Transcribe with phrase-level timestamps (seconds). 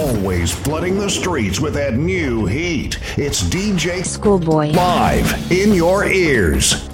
[0.00, 2.98] Always flooding the streets with that new heat.
[3.18, 4.70] It's DJ Schoolboy.
[4.70, 6.88] Live in your ears.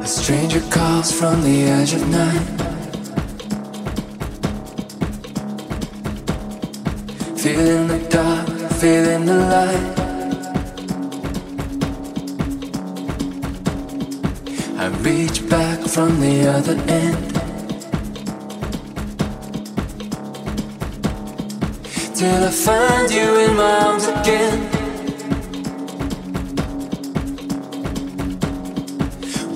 [0.00, 2.59] A stranger calls from the edge of night.
[7.50, 9.98] Feeling the dark, feeling the light.
[14.78, 17.34] I reach back from the other end.
[22.14, 24.58] Till I find you in my arms again.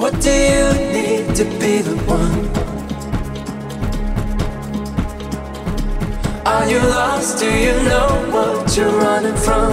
[0.01, 0.74] What do you
[7.25, 7.39] lost?
[7.39, 9.73] Do you know what you're running from?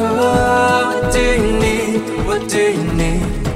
[0.00, 2.26] Oh, what do you need?
[2.26, 3.46] What do you need?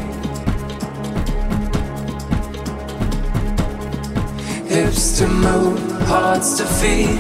[4.69, 7.19] Hips to move, hearts to feed.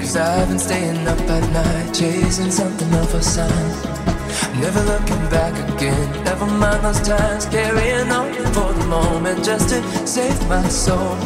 [0.00, 3.85] Cause I've been staying up at night, chasing something of a sign.
[4.60, 10.06] Never looking back again, never mind those times, carrying on for the moment just to
[10.06, 11.16] save my soul.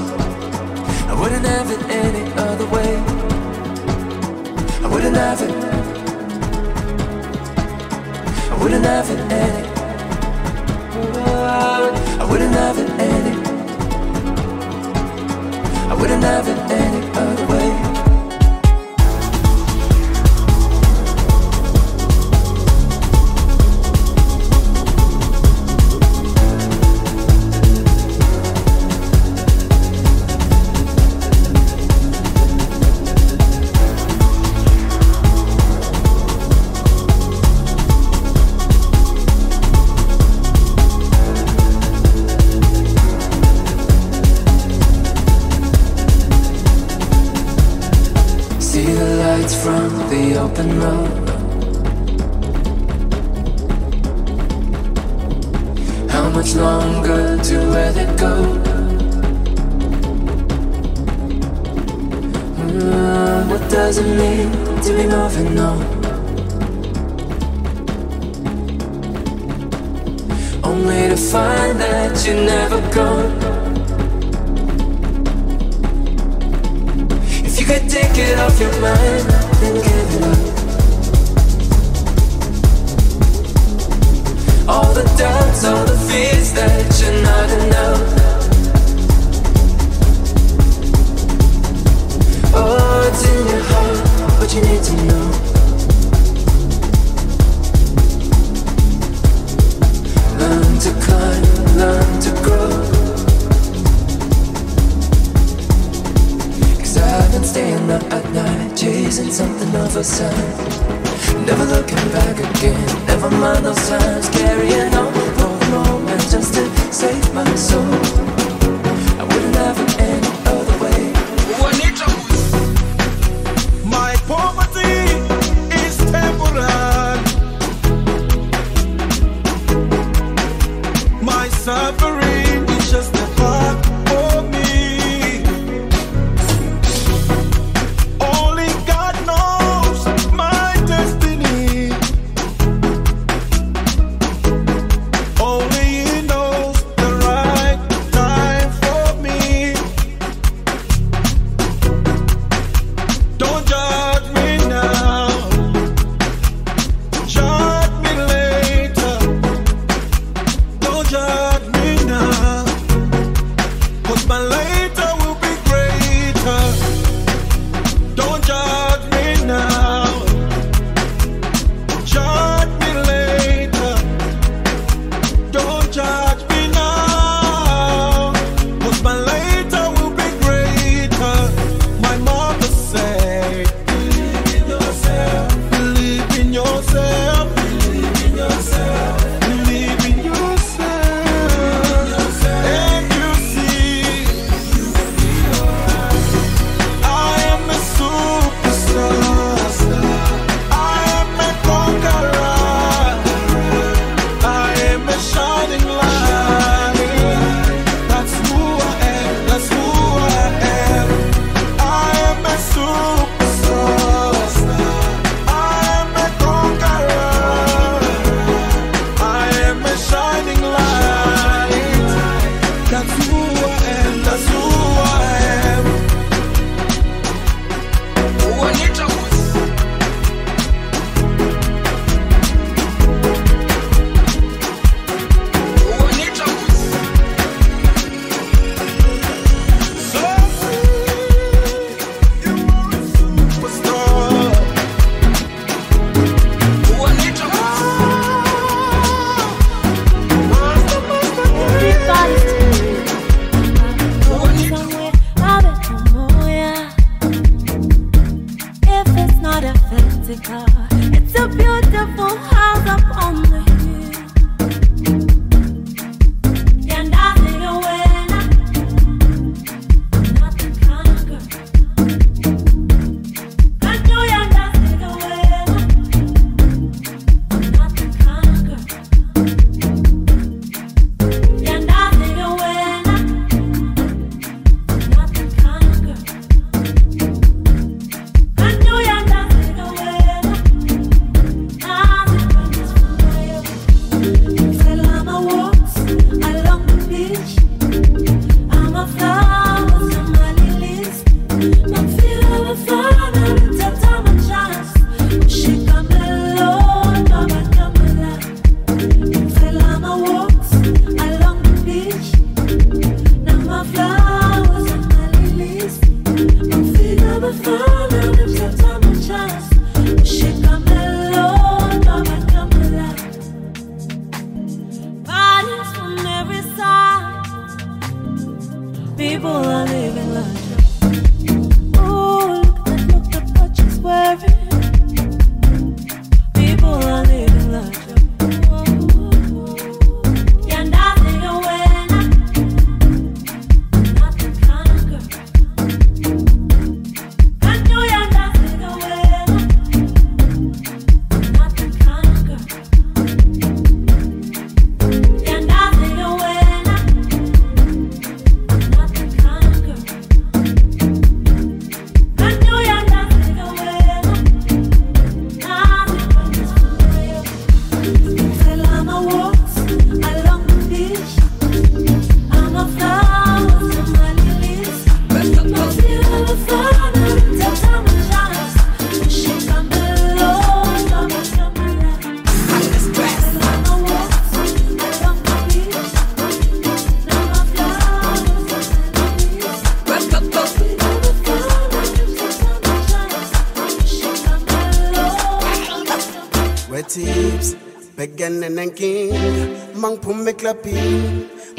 [1.08, 2.96] I wouldn't have it any other way.
[4.84, 5.50] I wouldn't have it.
[8.50, 9.68] I wouldn't have it any.
[12.20, 13.34] I wouldn't have it any.
[15.88, 17.59] I wouldn't have it any other way.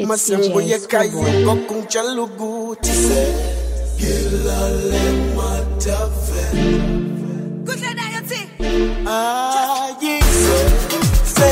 [0.06, 2.90] Masembuye kayo kokunjalukuthi
[3.96, 5.04] ngilale
[5.36, 6.44] matave
[7.66, 8.40] kuhle nayo thi
[9.06, 10.58] ayise
[11.34, 11.50] se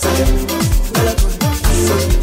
[0.00, 0.14] se
[1.86, 2.15] se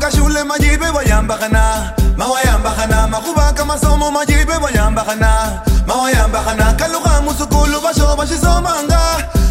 [0.00, 9.00] ka shule majibe bayambakana mawayambakana makuba kamasomo majibe bayambakana mawayambakana Kaluka musukulu basho bashisomanga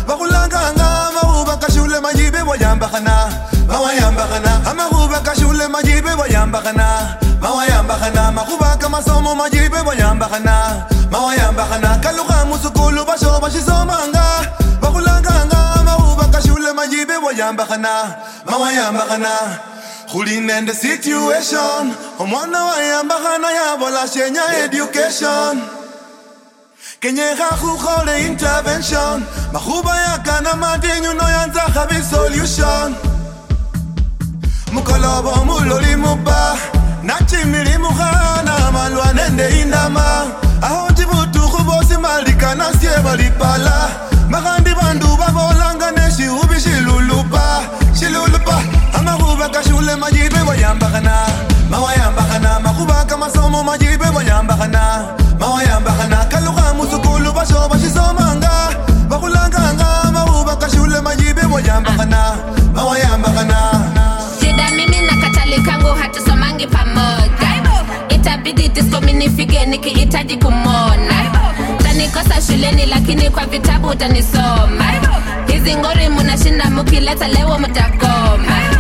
[0.08, 3.30] bakulanganga makuba ka shule majibe bayambakana
[3.68, 13.40] mawayambakana amakuba ka shule majibe bayambakana mawayambakana makuba kamasomo majibe bayambakana mawayambakana Kaluka musukulu basho
[13.42, 14.26] bashisomanga
[14.82, 18.16] bakulanganga makuba ka shule majibe bayambakana
[18.50, 19.30] mawayambakana
[20.14, 21.58] Ruling in the situation.
[22.22, 25.58] I'm wonder why I'm behind I have all Kenya education
[27.02, 27.34] Kenya
[28.06, 29.26] the intervention.
[29.54, 32.96] Mahuba ya kana madinyu no yanza habi solution.
[34.72, 36.58] Mukalobo muloli muba.
[37.04, 40.32] Nachimili muhana malwa nende indama.
[40.62, 43.90] Ahoji butu kubosi malika nasye balipala
[44.30, 47.64] Magandi bandu babolanga neshi ubishi lulupa
[49.94, 51.28] kashule majibe bayambakana
[51.70, 55.06] mawayambakana makhuba kamasomo majibe bayambakana
[55.40, 58.70] mawayambakana kalukha musukulu basho bashisomanga.
[59.10, 62.38] Bakhulanganga makhuba kashule majibe bayambakana
[62.74, 63.58] mawayambakana
[64.42, 65.14] shida mimi na
[65.94, 67.52] hatusomangi pamoja.
[68.10, 69.14] Itabidi diskomi
[69.66, 71.32] nikihitaji kumona
[71.84, 74.86] tanikosa shuleni lakini kwa vitabu utanisoma.
[75.48, 78.73] Hizi ngori munashinda mukileta lewo mutakoma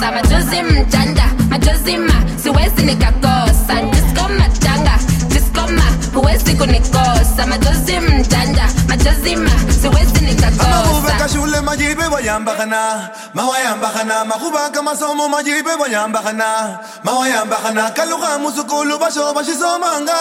[0.00, 3.74] kunikosa machozi mjanja machozi ma siwezi nikakosa.
[3.92, 5.82] Disko matanga diskoma
[6.14, 7.46] huwezi kunikosa.
[7.46, 9.50] Machozi mjanja machozi ma
[9.82, 19.34] siwezi amahuba nikakosa kashule majibe wayambakana mawayambakana makhuba kamasomo majibe wayambakana mawayambakana kalukha musukulu basho
[19.34, 20.16] bashisomanga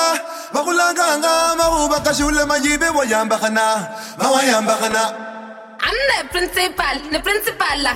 [0.54, 5.30] bakhulanganga makhuba kashule majibe wayambakana mawayambakana
[5.82, 7.96] I'm the principal, the principal la.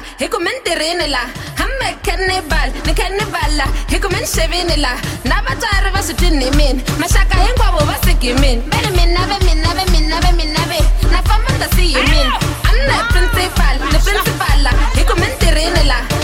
[1.84, 1.92] Hikumen tirinila.
[1.92, 3.66] Hamme cannibal, the cannibal la.
[3.88, 4.92] Hikumen chevinila.
[5.26, 6.82] Nabatara vasutini min.
[7.00, 8.62] Mashaka yengwa wabasiki min.
[8.70, 10.80] Bere min nave min nave min nave min nave.
[11.12, 12.28] Na fama da see you min.
[12.68, 14.72] I'm the principal, the principal la.
[14.96, 15.98] Hikumen tirinila.
[16.00, 16.23] Hamme cannibal,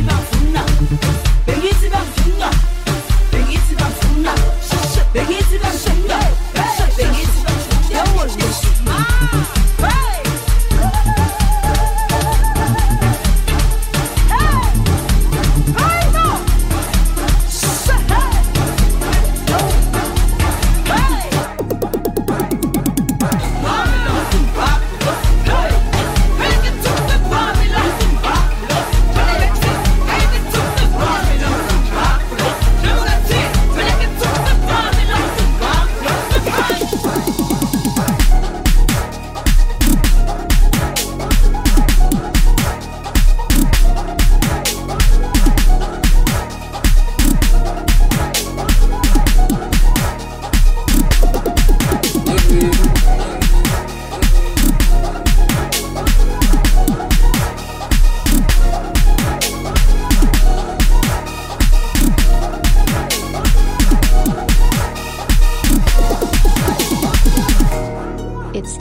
[0.00, 1.17] It's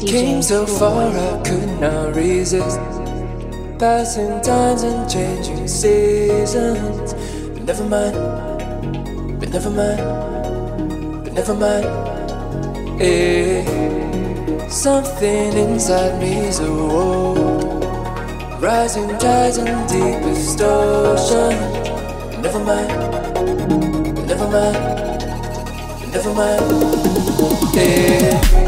[0.08, 2.80] Came so far I could not resist.
[3.78, 7.14] Passing times and changing seasons.
[7.54, 8.16] But never mind,
[9.38, 11.86] but never mind, but never mind.
[13.02, 13.66] Eh,
[14.70, 17.84] something inside me is awoke.
[18.62, 21.54] Rising tides and deepest ocean.
[22.32, 24.78] But never mind, but never mind,
[26.00, 27.76] but never mind.
[27.76, 28.67] Eh.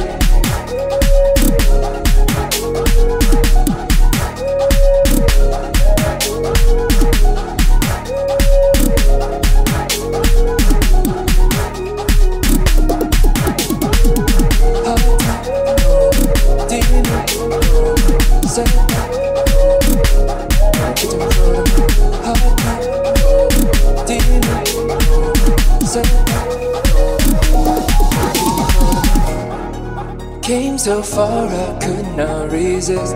[30.44, 33.16] Came so far I could not resist.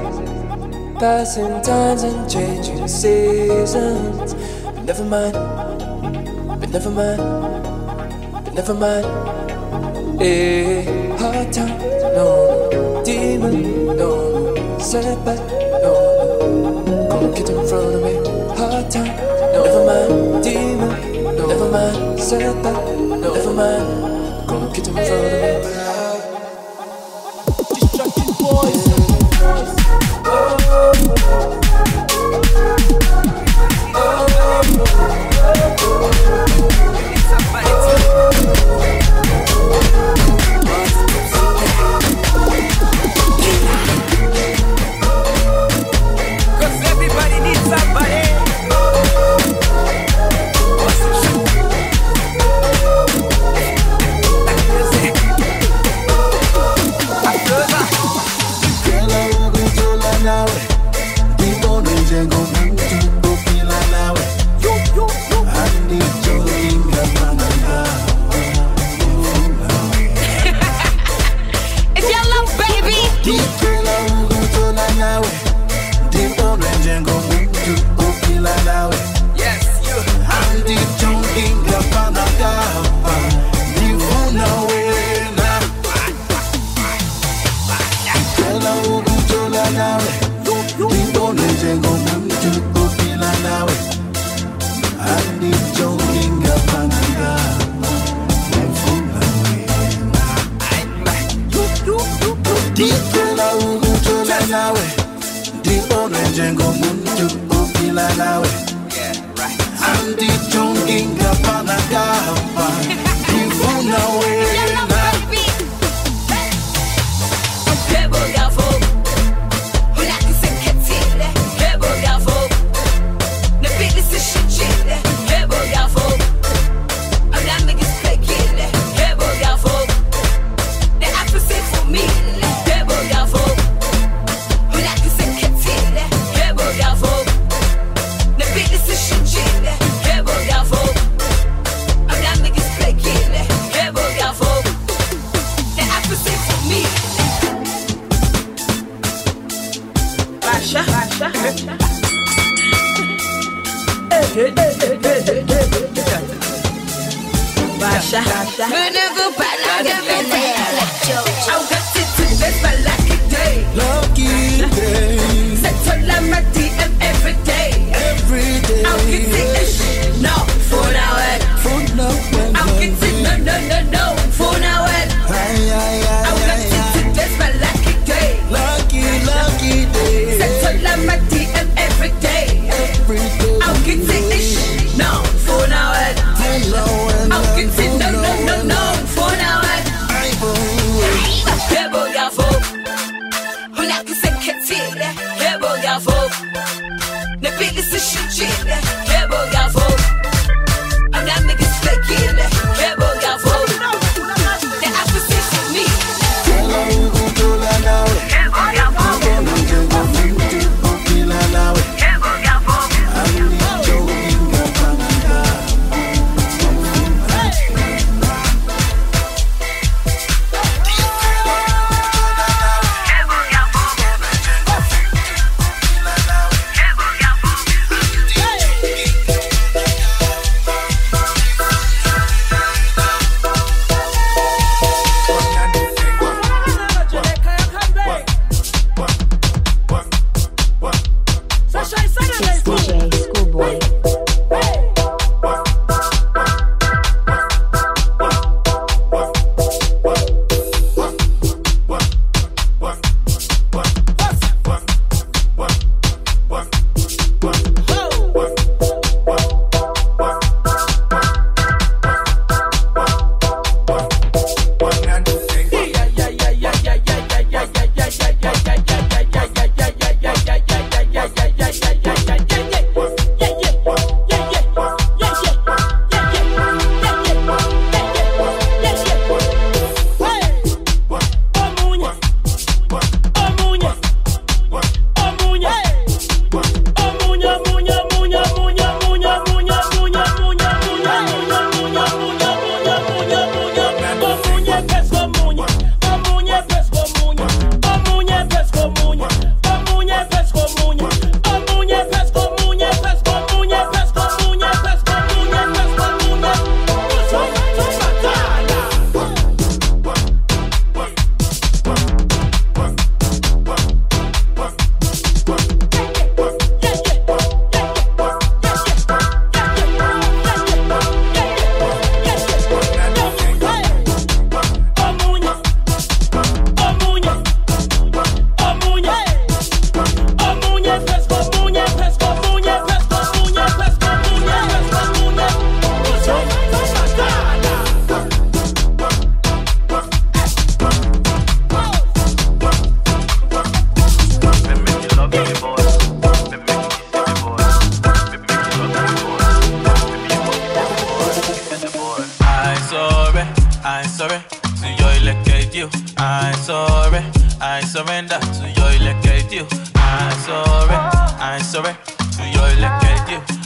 [0.97, 4.33] Passing times and changing seasons.
[4.63, 5.33] But never mind
[6.59, 7.21] But never mind
[8.43, 9.05] But never mind.
[10.19, 10.83] Eh,
[11.17, 11.77] hard time,
[12.15, 15.37] no, Demon, no, no Setback,
[15.83, 15.93] no,
[16.87, 18.15] no Come get in front of me.
[18.57, 19.15] Hard time,
[19.53, 21.12] no, never mind Demon
[21.47, 24.49] never mind, setback, no, never mind.
[24.49, 25.27] On, get in front of me.
[27.57, 28.05] Hebo ya
[35.77, 36.09] fo
[38.83, 39.02] Ne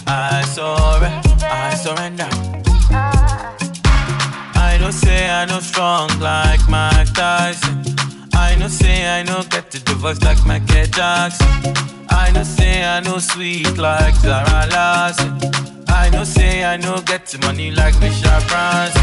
[0.10, 1.12] I sorry,
[1.43, 2.30] I surrender.
[4.56, 7.84] I know say I know strong like Mike Tyson.
[8.34, 11.48] I know say I know get to the voice like Michael Jackson.
[12.10, 15.39] I know say I know sweet like Zara Larsson.
[15.89, 19.02] I know say I know get the money like Michelle Branson.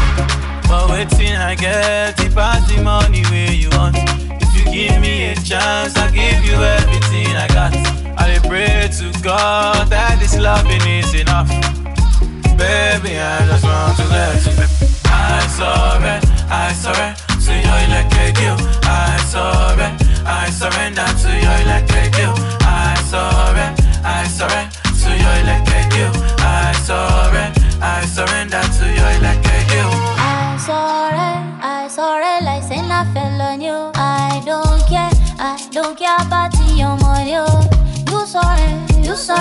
[0.67, 3.95] But waiting I get it pass the money where you want.
[4.41, 8.04] If you give me a chance, I give you everything I got.
[8.17, 11.49] I pray to God that this loving is enough.
[12.57, 14.53] Baby, I just want to let you.
[15.11, 18.55] I surrender, I surrender to your electric you.
[18.87, 22.31] I surrender, I surrender to your electric you.
[22.63, 24.71] I surrender, I surrender
[25.03, 26.09] to your electric you.
[26.39, 29.87] I surrender, I surrender to your electric you.
[30.17, 33.03] I sorry, I sorry, like saying I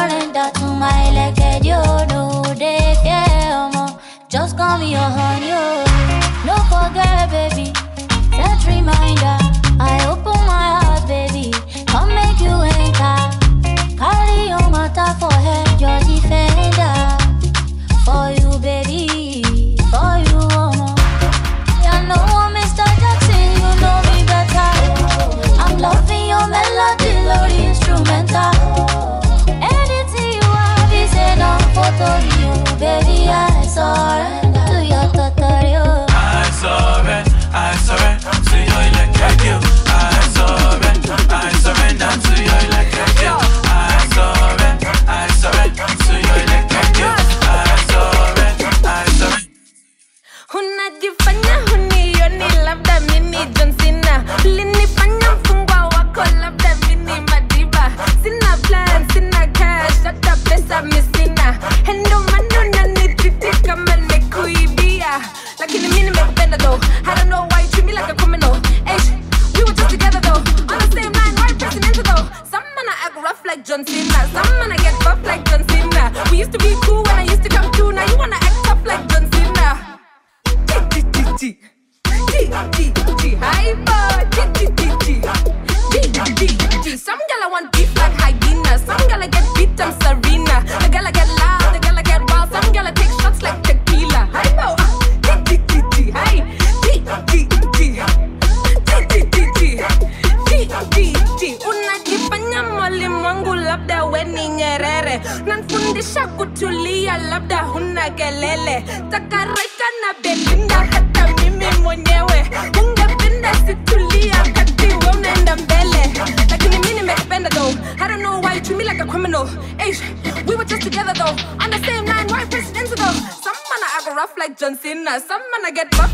[0.09, 1.81] surrender to my leg, you
[2.13, 3.99] no they fear more.
[4.29, 5.85] Just call me your honey, oh.
[6.49, 7.73] no forget, baby.
[8.37, 9.39] That reminder,
[9.81, 10.24] I open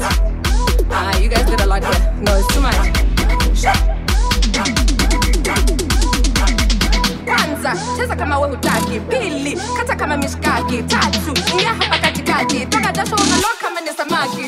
[0.00, 2.76] Ah you guys did a lot here No it's too much.
[7.24, 9.00] Kwanza cheza kama we hutaki.
[9.00, 10.82] Pili kata kama mishkaki.
[10.82, 12.66] Tatu ingia hapa katikati.
[12.66, 14.44] Toka jasho unaloa kama ni samaki.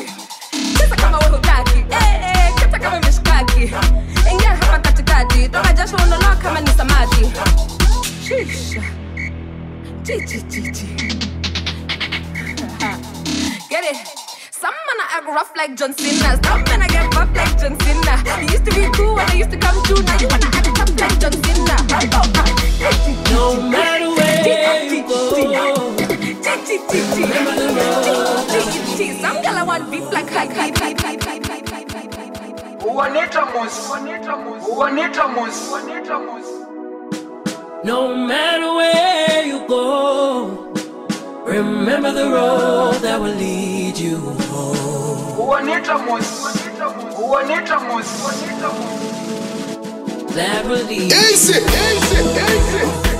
[0.77, 1.79] Cheza kama we hutaki.
[1.89, 3.61] Eh, eh, kata kama mishkaki.
[4.31, 5.49] Ingia hapa katikati.
[5.49, 7.31] Toka jasho unaloa kama ni samaki.
[8.27, 8.81] Shisha
[10.03, 10.87] chi chi chi chi.
[13.69, 13.97] Get it?
[14.61, 16.37] Some man I act rough like John Cena.
[16.45, 18.13] Some man I get buff like John Cena.
[18.41, 20.03] You used to be cool when I used to come through.
[20.03, 21.75] Now you wanna act tough like John Cena.
[23.33, 25.33] No matter where you go,
[29.17, 32.29] Some girl I want beef like high, high, high, high, high, high, high, high,
[32.61, 32.77] high.
[32.85, 33.89] Uwanita mus.
[33.89, 35.57] Uwanita mus.
[35.71, 36.45] Uwanita mus.
[37.83, 40.71] no matter where you go,
[41.47, 44.40] remember the road that will lead you
[45.35, 46.41] Juanita Moss.
[51.05, 53.10] Easy, easy, easy.